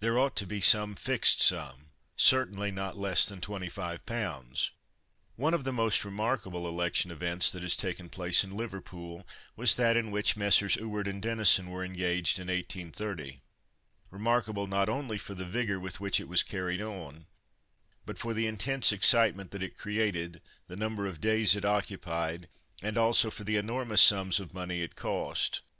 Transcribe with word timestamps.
There 0.00 0.18
ought 0.18 0.36
to 0.36 0.46
be 0.46 0.60
some 0.60 0.94
fixed 0.96 1.40
sum 1.40 1.92
certainly 2.14 2.70
not 2.70 2.98
less 2.98 3.24
than 3.24 3.40
25 3.40 4.04
pounds." 4.04 4.72
One 5.36 5.54
of 5.54 5.64
the 5.64 5.72
most 5.72 6.04
remarkable 6.04 6.68
election 6.68 7.10
events 7.10 7.48
that 7.52 7.62
has 7.62 7.74
taken 7.74 8.10
place 8.10 8.44
in 8.44 8.54
Liverpool 8.54 9.26
was 9.56 9.76
that 9.76 9.96
in 9.96 10.10
which 10.10 10.36
Messrs. 10.36 10.76
Ewart 10.76 11.08
and 11.08 11.22
Denison 11.22 11.70
were 11.70 11.82
engaged 11.82 12.38
in 12.38 12.48
1830. 12.48 13.40
Remarkable 14.10 14.66
not 14.66 14.90
only 14.90 15.16
for 15.16 15.34
the 15.34 15.46
vigour 15.46 15.80
with 15.80 16.00
which 16.00 16.20
it 16.20 16.28
was 16.28 16.42
carried 16.42 16.82
on, 16.82 17.24
but 18.04 18.18
for 18.18 18.34
the 18.34 18.46
intense 18.46 18.92
excitement 18.92 19.52
that 19.52 19.62
it 19.62 19.78
created, 19.78 20.42
the 20.66 20.76
number 20.76 21.06
of 21.06 21.18
days 21.18 21.56
it 21.56 21.64
occupied, 21.64 22.46
and 22.82 22.98
also 22.98 23.30
for 23.30 23.44
the 23.44 23.56
enormous 23.56 24.02
sums 24.02 24.38
of 24.38 24.52
money 24.52 24.82
it 24.82 24.96
cost. 24.96 25.62